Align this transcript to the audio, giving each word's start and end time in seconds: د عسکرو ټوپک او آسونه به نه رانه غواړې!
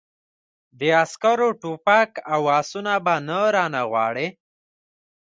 د 0.79 0.81
عسکرو 1.03 1.49
ټوپک 1.61 2.09
او 2.33 2.41
آسونه 2.59 2.93
به 3.05 3.15
نه 3.27 3.39
رانه 3.55 3.81
غواړې! 3.91 4.27